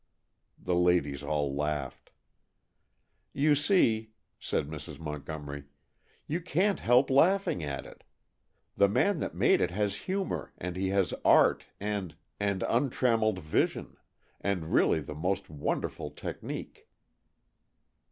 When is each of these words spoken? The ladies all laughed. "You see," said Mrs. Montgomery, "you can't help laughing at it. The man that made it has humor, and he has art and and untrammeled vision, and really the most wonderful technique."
The 0.57 0.73
ladies 0.73 1.21
all 1.21 1.55
laughed. 1.55 2.09
"You 3.33 3.53
see," 3.53 4.13
said 4.39 4.67
Mrs. 4.67 4.97
Montgomery, 4.97 5.65
"you 6.25 6.41
can't 6.41 6.79
help 6.79 7.11
laughing 7.11 7.61
at 7.63 7.85
it. 7.85 8.03
The 8.75 8.87
man 8.89 9.19
that 9.19 9.35
made 9.35 9.61
it 9.61 9.69
has 9.69 9.95
humor, 10.09 10.53
and 10.57 10.75
he 10.75 10.87
has 10.89 11.13
art 11.23 11.67
and 11.79 12.15
and 12.39 12.63
untrammeled 12.67 13.41
vision, 13.43 13.95
and 14.39 14.73
really 14.73 15.01
the 15.01 15.13
most 15.13 15.51
wonderful 15.51 16.09
technique." 16.09 16.89